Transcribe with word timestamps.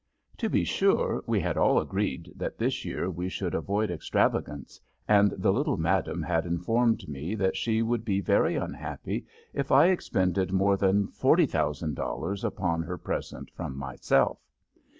To 0.37 0.49
be 0.49 0.63
sure, 0.63 1.23
we 1.27 1.39
had 1.39 1.57
all 1.57 1.77
agreed 1.77 2.33
that 2.35 2.57
this 2.57 2.83
year 2.83 3.07
we 3.11 3.29
should 3.29 3.53
avoid 3.53 3.91
extravagance, 3.91 4.81
and 5.07 5.29
the 5.37 5.51
little 5.53 5.77
madame 5.77 6.23
had 6.23 6.47
informed 6.47 7.07
me 7.07 7.35
that 7.35 7.55
she 7.55 7.83
would 7.83 8.03
be 8.03 8.19
very 8.19 8.55
unhappy 8.55 9.27
if 9.53 9.71
I 9.71 9.89
expended 9.89 10.51
more 10.51 10.75
than 10.75 11.07
$40,000 11.07 12.43
upon 12.43 12.81
her 12.81 12.97
present 12.97 13.51
from 13.51 13.77
myself. 13.77 14.39